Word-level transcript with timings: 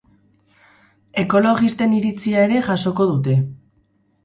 Ekologisten 1.25 1.95
iritzia 1.99 2.47
ere 2.49 2.59
jasoko 2.71 3.09
dute. 3.13 3.39